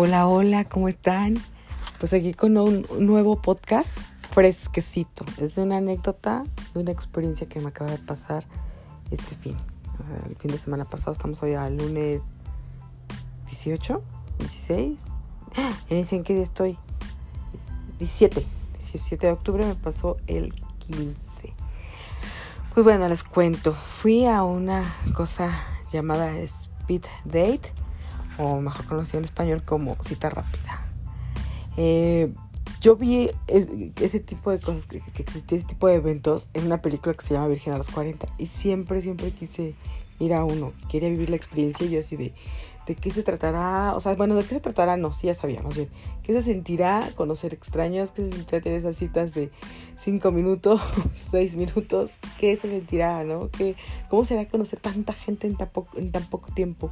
[0.00, 1.34] Hola, hola, ¿cómo están?
[1.98, 3.90] Pues aquí con un nuevo podcast
[4.30, 5.24] fresquecito.
[5.38, 8.46] Es de una anécdota, de una experiencia que me acaba de pasar
[9.10, 9.56] este fin.
[9.98, 12.22] O sea, el fin de semana pasado, estamos hoy al lunes
[13.46, 14.00] 18,
[14.38, 15.04] 16.
[15.56, 16.78] Ya ni sé en qué día estoy.
[17.98, 18.46] 17.
[18.78, 20.54] 17 de octubre me pasó el
[20.86, 21.52] 15.
[22.72, 23.72] Pues bueno, les cuento.
[23.72, 25.50] Fui a una cosa
[25.90, 27.72] llamada Speed Date
[28.38, 30.86] o mejor conocido en español como cita rápida.
[31.76, 32.32] Eh,
[32.80, 37.14] yo vi ese tipo de cosas, que, existía ese tipo de eventos en una película
[37.14, 39.74] que se llama Virgen a los 40 y siempre, siempre quise
[40.20, 42.34] ir a uno, quería vivir la experiencia y yo así de,
[42.86, 43.94] ¿de qué se tratará?
[43.96, 44.96] O sea, bueno, ¿de qué se tratará?
[44.96, 45.88] No, sí, ya sabíamos bien.
[46.22, 48.12] ¿Qué se sentirá conocer extraños?
[48.12, 49.50] ¿Qué se sentirá tener esas citas de
[49.96, 50.80] 5 minutos,
[51.30, 52.12] 6 minutos?
[52.38, 53.50] ¿Qué se sentirá, no?
[53.50, 53.76] ¿Qué,
[54.08, 56.90] ¿Cómo será conocer tanta gente en tan, poco, en tan poco tiempo?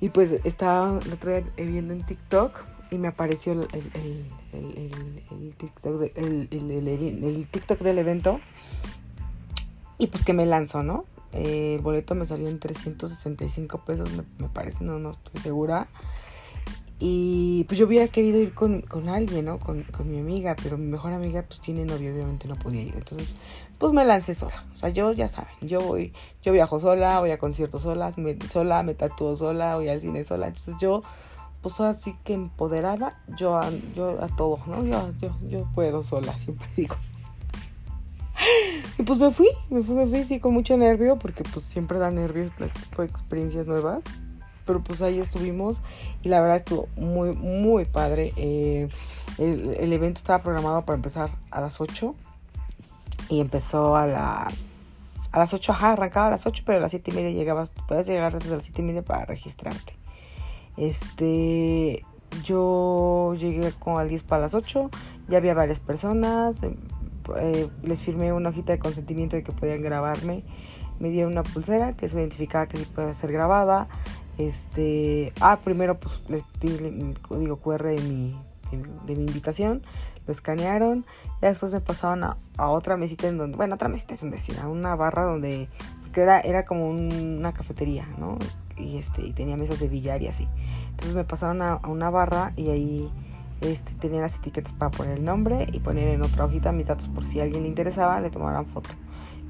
[0.00, 2.52] Y pues estaba el otro día viendo en TikTok
[2.90, 8.40] y me apareció el, el, el, TikTok, el, TikTok del evento.
[9.98, 11.04] Y pues que me lanzó, ¿no?
[11.32, 15.88] Eh, el boleto me salió en 365 pesos, me, me parece, no, no estoy segura.
[17.06, 19.58] Y pues yo hubiera querido ir con, con alguien, ¿no?
[19.60, 22.94] Con, con, mi amiga, pero mi mejor amiga pues tiene novio, obviamente no podía ir.
[22.96, 23.34] Entonces,
[23.76, 24.64] pues me lancé sola.
[24.72, 28.38] O sea, yo ya saben, yo voy, yo viajo sola, voy a conciertos solas, me,
[28.48, 30.46] sola, me tatúo sola, voy al cine sola.
[30.46, 31.00] Entonces yo,
[31.60, 34.82] pues así que empoderada, yo a, yo a todo, ¿no?
[34.82, 36.96] Yo, yo, yo puedo sola, siempre digo.
[38.98, 41.98] Y pues me fui, me fui, me fui, sí, con mucho nervio, porque pues siempre
[41.98, 44.04] da nervios este tipo de experiencias nuevas
[44.64, 45.82] pero pues ahí estuvimos
[46.22, 48.32] y la verdad estuvo muy, muy padre.
[48.36, 48.88] Eh,
[49.38, 52.14] el, evento estaba programado para empezar a las 8
[53.28, 54.54] y empezó a las...
[55.32, 57.72] A las 8, ajá, arrancaba a las 8, pero a las 7 y media llegabas,
[57.88, 59.96] puedes llegar desde las 7 y media para registrarte.
[60.76, 62.04] Este,
[62.44, 64.90] yo llegué como al 10 para las 8,
[65.28, 66.76] ya había varias personas, em,
[67.36, 70.44] eh, les firmé una hojita de consentimiento de que podían grabarme,
[70.98, 73.88] me dieron una pulsera que se identificaba que sí puede ser grabada,
[74.38, 78.36] este, ah, primero pues les di el código QR de mi,
[79.06, 79.82] de mi invitación,
[80.26, 81.04] lo escanearon,
[81.42, 84.68] y después me pasaron a, otra mesita en donde, bueno, otra mesita es decir, a
[84.68, 85.68] una barra donde,
[86.02, 88.38] porque era, era como una cafetería, ¿no?
[88.76, 90.48] Y este, y tenía mesas de billar y así.
[90.90, 93.10] Entonces me pasaron a, una barra y ahí
[93.60, 97.08] este, tenía las etiquetas para poner el nombre y poner en otra hojita mis datos
[97.08, 98.90] por si a alguien le interesaba, le tomaran foto.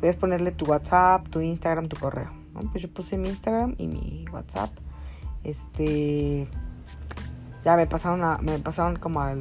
[0.01, 2.44] Puedes ponerle tu WhatsApp, tu Instagram, tu correo.
[2.71, 4.71] Pues yo puse mi Instagram y mi WhatsApp.
[5.43, 6.49] Este.
[7.65, 9.35] Ya me pasaron, a, me pasaron como a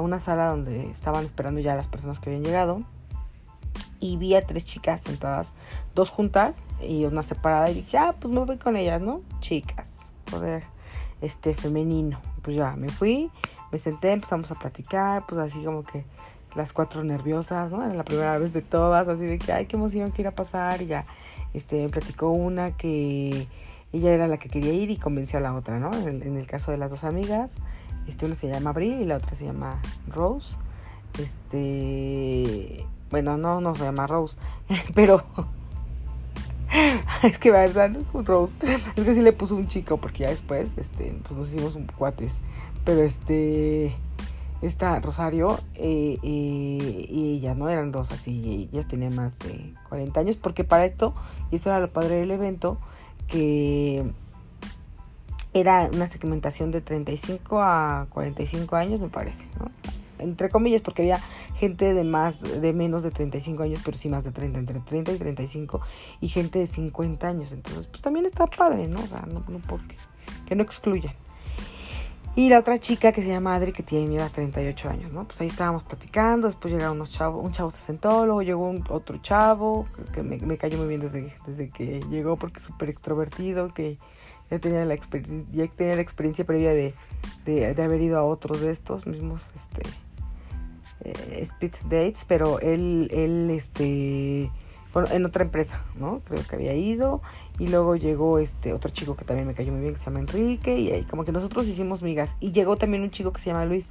[0.00, 2.82] una sala donde estaban esperando ya las personas que habían llegado.
[4.00, 5.52] Y vi a tres chicas sentadas,
[5.94, 7.70] dos juntas y una separada.
[7.70, 9.20] Y dije, ah, pues me voy con ellas, ¿no?
[9.40, 9.88] Chicas,
[10.30, 10.64] poder
[11.20, 12.20] este femenino.
[12.42, 13.30] Pues ya me fui,
[13.70, 16.04] me senté, empezamos a platicar, pues así como que
[16.54, 17.84] las cuatro nerviosas, ¿no?
[17.84, 20.34] Era la primera vez de todas, así de que, ay, qué emoción que ir a
[20.34, 20.82] pasar.
[20.82, 21.04] Y ya
[21.54, 23.46] este, platicó una que
[23.92, 25.92] ella era la que quería ir y convenció a la otra, ¿no?
[25.92, 27.52] En el, caso de las dos amigas,
[28.06, 30.56] este, una se llama Abril y la otra se llama Rose.
[31.18, 34.36] Este, bueno, no, no se llama Rose,
[34.94, 35.24] pero
[37.22, 38.56] es que va a ser Rose.
[38.96, 41.86] Es que sí le puso un chico porque ya después, este, pues nos hicimos un
[41.86, 42.38] cuates.
[42.84, 43.94] Pero este,
[44.62, 47.68] esta Rosario eh, eh, y ella, ¿no?
[47.68, 51.14] Eran dos así, ellas tenían más de 40 años, porque para esto,
[51.50, 52.78] y eso era lo padre del evento,
[53.26, 54.04] que
[55.54, 59.70] era una segmentación de 35 a 45 años, me parece, ¿no?
[60.18, 61.18] Entre comillas, porque había
[61.56, 65.12] gente de más, de menos de 35 años, pero sí más de 30, entre 30
[65.12, 65.80] y 35,
[66.20, 67.52] y gente de 50 años.
[67.52, 69.00] Entonces, pues también está padre, ¿no?
[69.00, 69.96] O sea, no, no porque,
[70.46, 71.14] que no excluyan.
[72.36, 75.24] Y la otra chica que se llama Adri, que tiene mi edad 38 años, ¿no?
[75.24, 79.18] Pues ahí estábamos platicando, después llegaron unos chavos, un chavo se sentó, luego llegó otro
[79.18, 83.74] chavo, que me, me, cayó muy bien desde, desde que llegó porque es súper extrovertido,
[83.74, 83.98] que
[84.48, 86.94] ya tenía la, ya tenía la experiencia previa de,
[87.44, 89.82] de, de, haber ido a otros de estos mismos, este,
[91.02, 94.50] eh, speed dates, pero él, él, este
[94.92, 96.20] bueno, en otra empresa, ¿no?
[96.24, 97.22] Creo que había ido.
[97.60, 100.20] Y luego llegó este otro chico que también me cayó muy bien, que se llama
[100.20, 100.80] Enrique.
[100.80, 102.34] Y como que nosotros hicimos migas.
[102.40, 103.90] Y llegó también un chico que se llama Luis,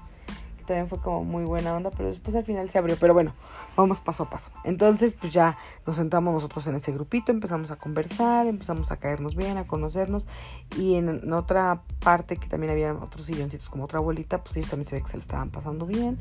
[0.57, 2.97] que también fue como muy buena onda, pero después al final se abrió.
[2.99, 3.35] Pero bueno,
[3.77, 4.49] vamos paso a paso.
[4.63, 5.55] Entonces, pues ya
[5.85, 10.27] nos sentamos nosotros en ese grupito, empezamos a conversar, empezamos a caernos bien, a conocernos.
[10.75, 14.85] Y en, otra parte que también había otros silloncitos como otra abuelita, pues ellos también
[14.85, 16.17] se ve que se le estaban pasando bien.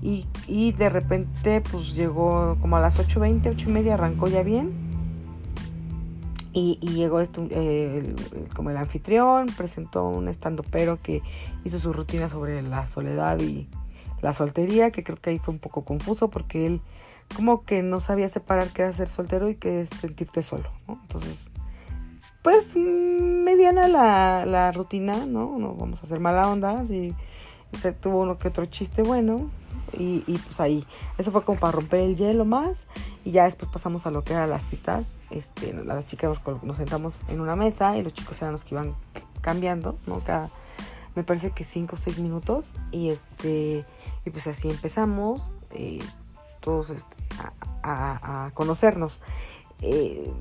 [0.00, 4.42] Y, y de repente pues llegó como a las 8.20, 8 y media, arrancó ya
[4.42, 4.89] bien.
[6.52, 8.14] Y, llegó este, eh,
[8.56, 11.22] como el anfitrión, presentó un estando pero que
[11.64, 13.68] hizo su rutina sobre la soledad y
[14.20, 16.80] la soltería, que creo que ahí fue un poco confuso porque él
[17.36, 20.98] como que no sabía separar qué era ser soltero y qué es sentirte solo, ¿no?
[21.02, 21.50] Entonces,
[22.42, 25.56] pues mediana la, la rutina, ¿no?
[25.58, 27.14] No vamos a hacer mala onda, si
[27.78, 29.50] se tuvo uno que otro chiste bueno,
[29.92, 30.84] y, pues ahí,
[31.18, 32.86] eso fue como para romper el hielo más.
[33.24, 35.12] Y ya después pasamos a lo que eran las citas.
[35.30, 38.94] Este, las chicas nos, sentamos en una mesa y los chicos eran los que iban
[39.40, 40.20] cambiando, ¿no?
[40.20, 40.50] Cada,
[41.14, 42.72] me parece que cinco o seis minutos.
[42.92, 43.84] Y este,
[44.24, 46.00] y pues así empezamos, eh,
[46.60, 47.16] todos este,
[47.82, 49.20] a, a, conocernos.
[49.82, 50.32] Eh,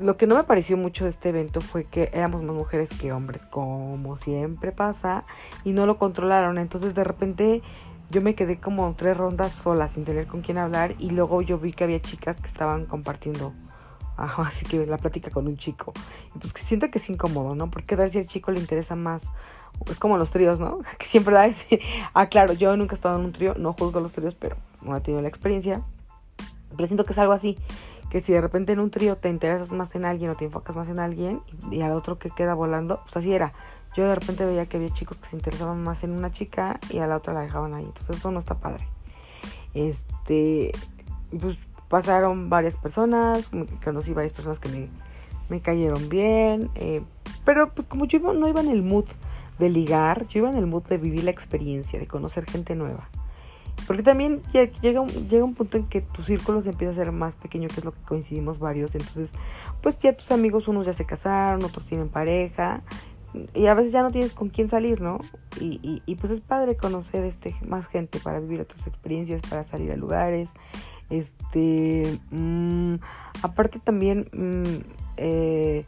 [0.00, 3.12] lo que no me pareció mucho de este evento fue que éramos más mujeres que
[3.12, 5.24] hombres, como siempre pasa,
[5.64, 6.58] y no lo controlaron.
[6.58, 7.62] Entonces de repente
[8.10, 11.58] yo me quedé como tres rondas sola sin tener con quién hablar y luego yo
[11.58, 13.52] vi que había chicas que estaban compartiendo
[14.16, 15.92] así que la plática con un chico.
[16.34, 18.96] Y pues que siento que es incómodo no porque dar si al chico le interesa
[18.96, 19.30] más
[19.90, 21.80] es como los tríos no que siempre da ese
[22.14, 24.96] ah claro yo nunca he estado en un trío no juzgo los tríos pero no
[24.96, 25.82] he tenido la experiencia.
[26.76, 27.58] Pero siento que es algo así
[28.10, 30.76] que si de repente en un trío te interesas más en alguien o te enfocas
[30.76, 33.52] más en alguien y al otro que queda volando pues así era
[33.94, 36.98] yo de repente veía que había chicos que se interesaban más en una chica y
[36.98, 37.84] a la otra la dejaban ahí.
[37.84, 38.86] Entonces eso no está padre.
[39.74, 40.72] Este,
[41.40, 41.58] pues
[41.88, 43.50] pasaron varias personas,
[43.82, 44.88] conocí varias personas que me,
[45.48, 47.02] me cayeron bien, eh,
[47.44, 49.06] pero pues como yo no iba en el mood
[49.58, 53.08] de ligar, yo iba en el mood de vivir la experiencia, de conocer gente nueva.
[53.86, 54.42] Porque también
[54.82, 57.68] llega, un, llega un punto en que tu círculo se empieza a ser más pequeño,
[57.68, 58.94] que es lo que coincidimos varios.
[58.94, 59.34] Entonces,
[59.80, 62.82] pues ya tus amigos, unos ya se casaron, otros tienen pareja
[63.54, 65.18] y a veces ya no tienes con quién salir, ¿no?
[65.60, 69.92] Y, y, pues es padre conocer este, más gente para vivir otras experiencias, para salir
[69.92, 70.54] a lugares.
[71.10, 72.94] Este, mmm,
[73.42, 74.80] aparte también, mmm,
[75.16, 75.84] eh,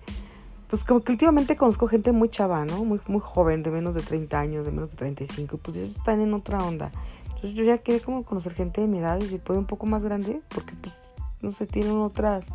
[0.69, 2.85] pues como que últimamente conozco gente muy chava, ¿no?
[2.85, 6.21] Muy, muy joven, de menos de 30 años, de menos de 35, pues ellos están
[6.21, 6.93] en otra onda.
[7.27, 9.87] Entonces yo ya quería como conocer gente de mi edad y si puede un poco
[9.87, 12.47] más grande, porque pues, no sé, tienen otras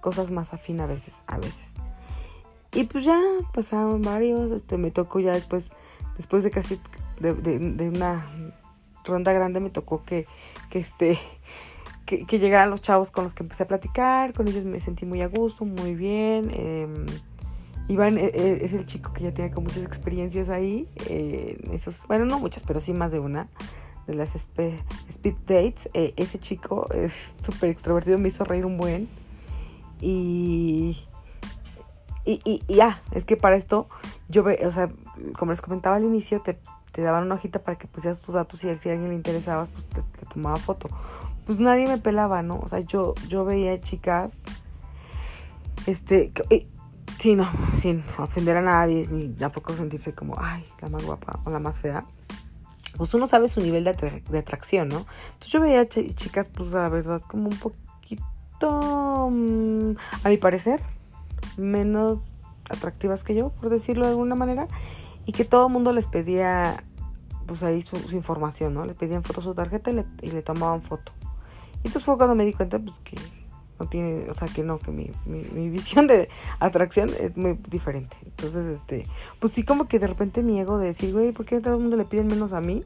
[0.00, 1.76] cosas más afín a veces, a veces.
[2.72, 3.20] Y pues ya
[3.52, 5.70] pasaron varios, este, me tocó ya después,
[6.16, 6.80] después de casi
[7.18, 8.30] de, una
[9.04, 10.26] ronda grande me tocó que,
[10.70, 11.18] que este
[12.06, 15.04] que, que, llegaran los chavos con los que empecé a platicar, con ellos me sentí
[15.04, 16.50] muy a gusto, muy bien.
[16.52, 16.86] Eh,
[17.88, 20.86] Iván eh, eh, es el chico que ya tiene con muchas experiencias ahí,
[21.72, 23.48] esos, bueno, no muchas, pero sí más de una
[24.06, 25.88] de las speed dates.
[25.94, 29.08] Eh, ese chico es súper extrovertido, me hizo reír un buen.
[30.00, 30.98] Y
[32.24, 33.88] y, y, ya, es que para esto,
[34.28, 34.90] yo, ve, o sea,
[35.38, 36.58] como les comentaba al inicio, te,
[37.00, 39.86] daban una hojita para que pusieras tus datos y si a alguien le interesaba, pues
[39.86, 40.88] te, tomaba foto.
[41.46, 42.60] Pues nadie me pelaba, ¿no?
[42.60, 44.36] O sea, yo, yo veía chicas,
[45.86, 46.32] este,
[47.18, 51.50] sí, no, sin ofender a nadie, ni tampoco sentirse como, ay, la más guapa o
[51.50, 52.04] la más fea.
[52.96, 55.06] Pues uno sabe su nivel de, de atracción, ¿no?
[55.32, 60.80] Entonces yo veía chicas, pues la verdad, como un poquito, mm, a mi parecer,
[61.56, 62.32] menos
[62.68, 64.68] atractivas que yo, por decirlo de alguna manera,
[65.26, 66.84] y que todo el mundo les pedía,
[67.46, 68.84] pues ahí su, información, ¿no?
[68.84, 71.12] Les pedían fotos su tarjeta y le, y le, tomaban foto.
[71.82, 73.16] Y entonces fue cuando me di cuenta, pues que
[73.78, 77.58] no tiene, o sea, que no, que mi, mi, mi visión de atracción es muy
[77.68, 78.16] diferente.
[78.24, 79.06] Entonces, este,
[79.38, 81.80] pues sí, como que de repente mi ego de decir, güey, ¿por qué todo el
[81.80, 82.84] mundo le piden menos a mí?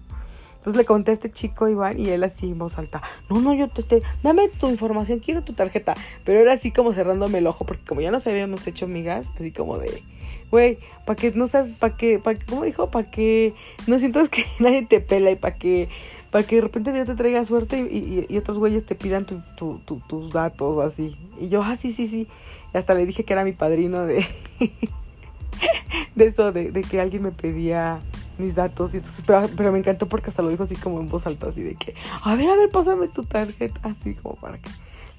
[0.64, 3.52] Entonces le conté a este chico Iván y él así en voz alta, no, no,
[3.52, 5.92] yo te, este, dame tu información, quiero tu tarjeta.
[6.24, 9.52] Pero era así como cerrándome el ojo, porque como ya nos habíamos hecho amigas, así
[9.52, 10.02] como de,
[10.50, 12.88] güey, para que no seas, para que, para que, ¿cómo dijo?
[12.88, 13.52] Para que
[13.86, 15.90] no sientas que nadie te pela y para que,
[16.30, 20.00] para que de repente Dios te traiga suerte y, otros güeyes te pidan tu, tu,
[20.08, 21.14] tus datos o así.
[21.38, 22.26] Y yo, ah, sí, sí, sí.
[22.72, 24.24] Y hasta le dije que era mi padrino de,
[26.14, 28.00] de eso, de que alguien me pedía
[28.38, 31.26] mis datos y entonces, pero, me encantó porque hasta lo dijo así como en voz
[31.26, 34.70] alta, así de que, a ver, a ver, pásame tu tarjeta, así como para que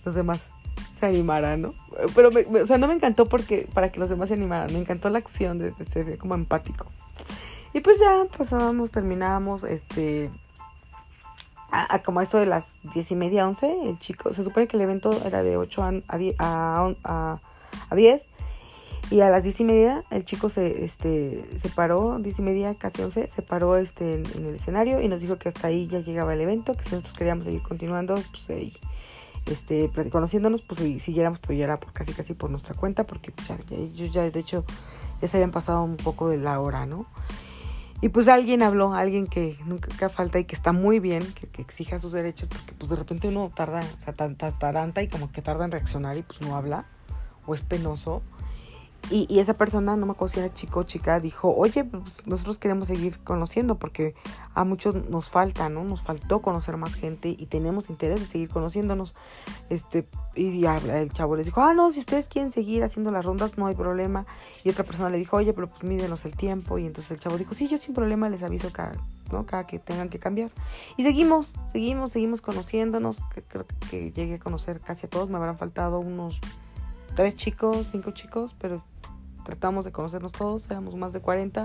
[0.03, 0.51] los demás
[1.00, 1.74] se animaran, ¿no?
[2.15, 5.10] Pero, o sea, no me encantó porque, para que los demás se animaran, me encantó
[5.10, 6.88] la acción de, ser como empático.
[7.74, 10.29] Y pues ya pasábamos, terminábamos, este,
[11.72, 14.84] a, como esto de las diez y media, once, el chico, se supone que el
[14.84, 15.93] evento era de 8 a,
[16.39, 17.39] a, a,
[17.89, 18.29] a 10
[19.12, 22.75] y a las diez y media el chico se, este, se paró, diez y media,
[22.75, 26.00] casi once, se paró este, en, el escenario y nos dijo que hasta ahí ya
[26.00, 28.74] llegaba el evento, que si nosotros queríamos seguir continuando, pues ahí,
[29.45, 33.57] este, conociéndonos, pues siguiéramos, pero ya era casi casi por nuestra cuenta, porque pues, ya,
[33.71, 34.65] ellos ya, de hecho,
[35.21, 37.05] ya se habían pasado un poco de la hora, ¿no?
[38.01, 41.97] Y pues alguien habló, alguien que nunca falta y que está muy bien, que, exija
[42.00, 45.65] sus derechos, porque pues de repente uno tarda, o sea, taranta y como que tarda
[45.65, 46.85] en reaccionar y pues no habla,
[47.45, 48.21] o es penoso
[49.12, 52.88] Y, y, esa persona, no me acuerdo era chico chica, dijo, oye, pues nosotros queremos
[52.88, 54.15] seguir conociendo porque
[54.55, 55.83] a muchos nos falta, ¿no?
[55.83, 59.13] Nos faltó conocer más gente y tenemos interés de seguir conociéndonos.
[59.69, 63.57] Este, y el chavo les dijo, ah, no, si ustedes quieren seguir haciendo las rondas,
[63.57, 64.25] no hay problema.
[64.63, 66.77] Y otra persona le dijo, oye, pero pues mídenos el tiempo.
[66.77, 68.95] Y entonces el chavo dijo, sí, yo sin problema les aviso cada,
[69.31, 69.45] ¿no?
[69.45, 70.51] cada que tengan que cambiar.
[70.97, 73.19] Y seguimos, seguimos, seguimos conociéndonos.
[73.47, 76.41] Creo que llegué a conocer casi a todos, me habrán faltado unos
[77.15, 78.83] tres chicos, cinco chicos, pero
[79.45, 81.63] tratamos de conocernos todos, éramos más de 40.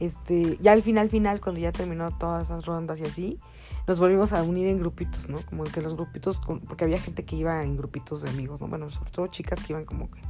[0.00, 3.40] Este, ya al final, final, cuando ya terminó todas esas rondas y así,
[3.86, 5.44] nos volvimos a unir en grupitos, ¿no?
[5.44, 8.68] Como que los grupitos, porque había gente que iba en grupitos de amigos, ¿no?
[8.68, 10.20] Bueno, sobre todo chicas que iban como que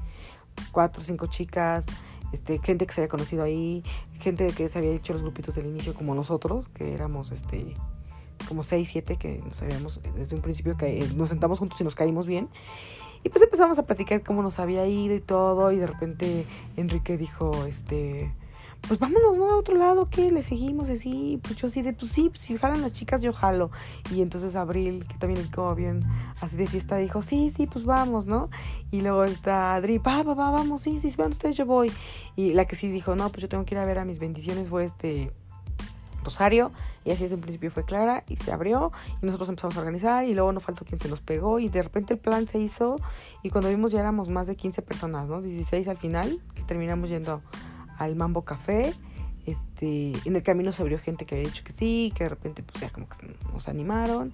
[0.72, 1.86] cuatro cinco chicas,
[2.32, 3.82] este, gente que se había conocido ahí,
[4.18, 7.74] gente que se había hecho los grupitos del inicio como nosotros, que éramos este
[8.48, 11.94] como seis, siete, que nos habíamos desde un principio que nos sentamos juntos y nos
[11.94, 12.48] caímos bien.
[13.24, 15.72] Y pues empezamos a platicar cómo nos había ido y todo.
[15.72, 18.30] Y de repente Enrique dijo, este,
[18.86, 19.50] pues vámonos, ¿no?
[19.50, 20.30] A otro lado, ¿qué?
[20.30, 21.40] Le seguimos así.
[21.42, 23.70] Pues yo así de, pues sí, si jalan las chicas, yo jalo.
[24.10, 26.02] Y entonces Abril, que también es como bien
[26.40, 28.48] así de fiesta, dijo, sí, sí, pues vamos, ¿no?
[28.90, 31.90] Y luego está Adri, va, va, va, vamos, sí, sí, van ustedes, yo voy.
[32.36, 34.18] Y la que sí dijo, no, pues yo tengo que ir a ver a mis
[34.18, 35.32] bendiciones fue este
[36.24, 36.72] Rosario.
[37.04, 40.24] Y así desde un principio fue clara y se abrió y nosotros empezamos a organizar
[40.24, 42.96] y luego no faltó quien se nos pegó y de repente el plan se hizo
[43.42, 45.42] y cuando vimos ya éramos más de 15 personas, ¿no?
[45.42, 47.40] 16 al final, que terminamos yendo
[47.98, 48.94] al Mambo Café.
[49.46, 52.62] Este, en el camino se abrió gente que había dicho que sí, que de repente
[52.62, 54.32] pues ya como que nos animaron.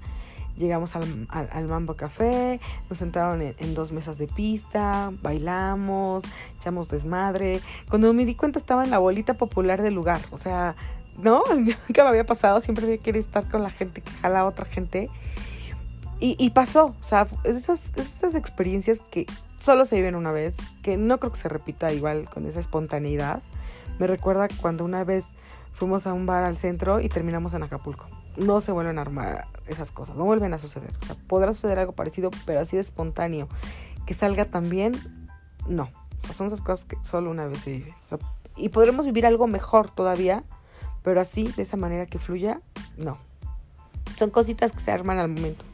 [0.56, 6.22] Llegamos al, al, Mambo Café, nos sentaron en, en, dos mesas de pista, bailamos,
[6.58, 7.60] echamos desmadre.
[7.88, 10.76] Cuando me di cuenta estaba en la bolita popular del lugar, o sea,
[11.22, 11.42] ¿no?
[11.54, 15.08] Nunca me había pasado, siempre había estar con la gente que jala a otra gente.
[16.22, 19.24] Y, pasó, o sea, esas, esas experiencias que
[19.58, 23.42] solo se viven una vez, que no creo que se repita igual con esa espontaneidad.
[23.98, 25.28] Me recuerda cuando una vez
[25.72, 28.06] fuimos a un bar al centro y terminamos en Acapulco.
[28.36, 30.90] No se vuelven a armar esas cosas, no vuelven a suceder.
[31.02, 33.48] O sea, podrá suceder algo parecido, pero así de espontáneo.
[34.04, 34.92] Que salga también,
[35.68, 35.84] no.
[35.84, 37.94] O sea, son esas cosas que solo una vez se viven.
[38.56, 40.44] Y podremos vivir algo mejor todavía
[41.02, 42.60] pero así, de esa manera que fluya,
[42.96, 43.18] no.
[44.16, 45.64] Son cositas que se arman al momento.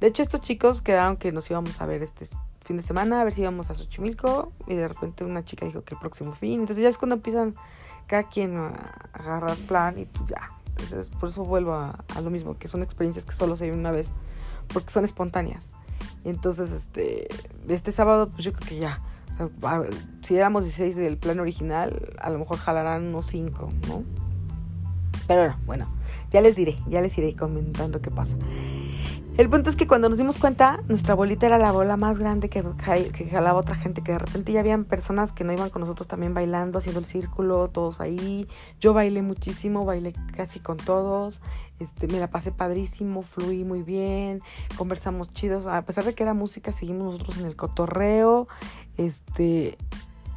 [0.00, 2.26] De hecho, estos chicos quedaron que nos íbamos a ver este
[2.64, 4.52] fin de semana, a ver si íbamos a Xochimilco.
[4.66, 6.60] Y de repente una chica dijo que el próximo fin.
[6.60, 7.56] Entonces ya es cuando empiezan
[8.06, 8.68] cada quien a
[9.12, 10.50] agarrar plan y pues ya.
[10.70, 13.90] Entonces, por eso vuelvo a, lo mismo, que son experiencias que solo se viven una
[13.90, 14.14] vez,
[14.72, 15.70] porque son espontáneas.
[16.24, 17.26] Entonces, este,
[17.68, 19.02] este sábado, pues yo creo que ya.
[20.22, 24.27] si éramos 16 del plan original, a lo mejor jalarán unos 5, ¿no?
[25.28, 25.86] Pero bueno,
[26.30, 28.36] ya les diré, ya les iré comentando qué pasa.
[29.38, 32.48] El punto es que cuando nos dimos cuenta, nuestra bolita era la bola más grande
[32.48, 32.60] que,
[33.30, 36.34] jalaba otra gente, que de repente ya habían personas que no iban con nosotros también
[36.34, 38.48] bailando, haciendo el círculo, todos ahí.
[38.80, 41.40] Yo bailé muchísimo, bailé casi con todos.
[41.78, 44.42] Este, me la pasé padrísimo, fluí muy bien,
[44.76, 45.66] conversamos chidos.
[45.66, 48.48] A pesar de que era música, seguimos nosotros en el cotorreo.
[48.96, 49.78] Este,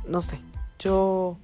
[0.08, 0.40] no sé,
[0.78, 1.40] yo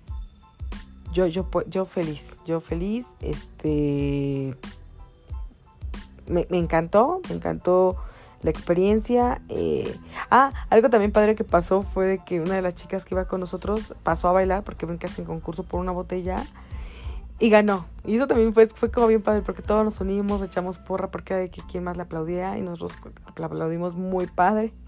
[1.17, 4.55] yo, yo, yo feliz, yo feliz, este,
[6.27, 7.97] me, encantó, me encantó
[8.43, 9.41] la experiencia.
[9.49, 9.95] Eh,
[10.29, 13.25] ah, algo también padre que pasó fue de que una de las chicas que iba
[13.25, 16.45] con nosotros pasó a bailar porque ven que hacen concurso por una botella
[17.39, 17.87] y ganó.
[18.05, 21.33] Y eso también fue, fue como bien padre porque todos nos unimos, echamos porra porque
[21.33, 22.95] era de que quien más le aplaudía y nosotros
[23.37, 24.71] la aplaudimos muy padre.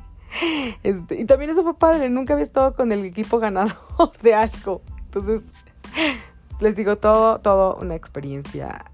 [0.84, 3.74] Este, y también eso fue padre, nunca había estado con el equipo ganador
[4.22, 4.84] de algo.
[5.06, 5.52] Entonces,
[6.60, 8.86] les digo, todo, todo una experiencia.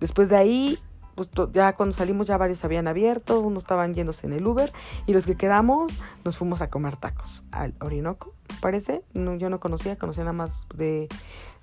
[0.00, 0.78] después de ahí,
[1.14, 4.72] pues ya cuando salimos ya varios habían abierto, unos estaban yéndose en el Uber
[5.06, 5.92] y los que quedamos
[6.24, 9.02] nos fuimos a comer tacos al Orinoco, parece.
[9.14, 11.08] No, yo no conocía, conocía nada más de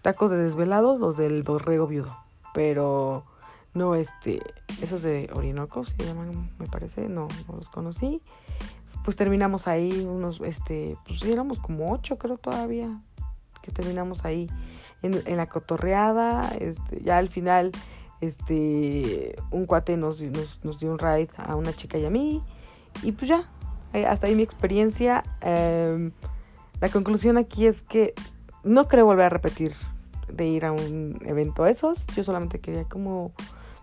[0.01, 2.15] tacos de desvelados, los del borrego viudo.
[2.53, 3.25] Pero
[3.73, 4.41] no, este,
[4.81, 8.21] esos de Orinoco se llaman, me parece, no, no los conocí.
[9.03, 13.01] Pues terminamos ahí unos, este, pues éramos como ocho creo todavía,
[13.71, 14.49] terminamos ahí
[15.01, 16.55] en, la cotorreada.
[16.59, 17.71] Este, ya al final,
[18.21, 22.43] este, un cuate nos, nos, dio un ride a una chica y a mí.
[23.03, 23.49] Y pues ya,
[23.93, 25.23] eh, hasta ahí mi experiencia.
[25.41, 26.11] Em,
[26.79, 28.13] la conclusión aquí es que
[28.63, 29.73] no creo volver a repetir
[30.31, 32.05] de ir a un evento a esos.
[32.15, 33.31] Yo solamente quería como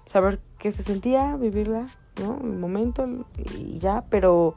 [0.06, 1.86] saber qué se sentía, vivirla,
[2.20, 2.38] ¿no?
[2.42, 3.06] El momento
[3.56, 4.54] y ya, pero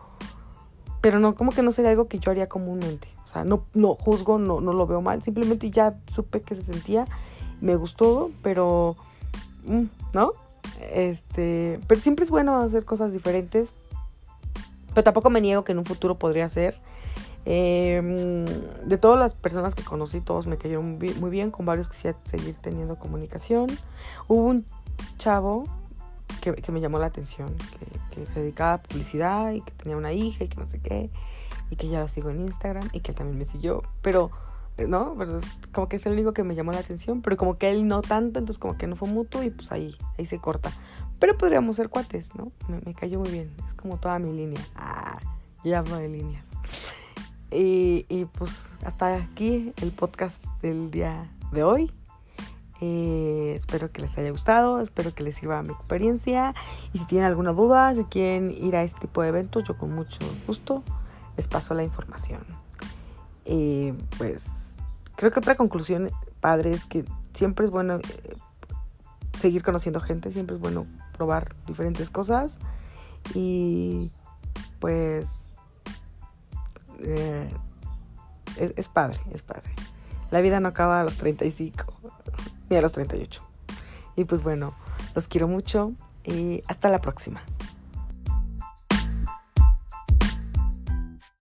[1.01, 3.07] pero no, como que no sería algo que yo haría comúnmente.
[3.23, 6.63] O sea, no, no juzgo, no, no lo veo mal, simplemente ya supe que se
[6.63, 7.07] sentía,
[7.61, 8.95] me gustó, pero,
[9.65, 10.31] mm, ¿no?
[10.91, 13.73] Este, pero siempre es bueno hacer cosas diferentes,
[14.93, 16.79] pero tampoco me niego que en un futuro podría ser.
[17.45, 18.45] Em,
[18.85, 22.55] de todas las personas que conocí, todos me cayeron muy bien, con varios quisiera seguir
[22.59, 23.67] teniendo comunicación.
[24.27, 24.65] Hubo un
[25.17, 25.65] chavo
[26.41, 29.97] que, que me llamó la atención, que, que, se dedicaba a publicidad y que tenía
[29.97, 31.09] una hija y que no sé qué,
[31.69, 34.31] y que ya lo sigo en Instagram y que él también me siguió, pero,
[34.77, 35.15] ¿no?
[35.17, 35.39] Pero
[35.71, 38.01] como que es el único que me llamó la atención, pero como que él no
[38.01, 40.71] tanto, entonces como que no fue mutuo y pues ahí, ahí se corta.
[41.19, 42.51] Pero podríamos ser cuates, ¿no?
[42.67, 44.61] Me, me cayó muy bien, es como toda mi línea.
[44.75, 45.19] Ah,
[45.63, 46.47] ya hablo de líneas.
[47.51, 51.91] Y, pues hasta aquí el podcast del día de hoy.
[52.79, 56.53] Eh, espero que les haya gustado, espero que les sirva mi experiencia.
[56.93, 59.93] Y si tienen alguna duda, si quieren ir a este tipo de eventos, yo con
[59.93, 60.83] mucho gusto
[61.35, 62.41] les paso la información.
[63.45, 64.75] Eh, pues
[65.15, 68.35] creo que otra conclusión padre es que siempre es bueno eh,
[69.39, 72.59] seguir conociendo gente, siempre es bueno probar diferentes cosas.
[73.33, 74.11] Y
[74.79, 75.53] pues
[78.55, 79.69] es, padre, es padre.
[80.31, 81.96] La vida no acaba a los 35,
[82.69, 83.41] ni a los 38.
[84.15, 84.75] Y pues bueno,
[85.15, 85.93] los quiero mucho
[86.23, 87.41] y hasta la próxima.